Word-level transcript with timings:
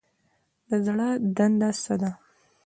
د 0.69 0.71
زړه 0.85 1.07
دنده 1.35 1.69
څه 1.83 1.95
ده؟ 2.01 2.11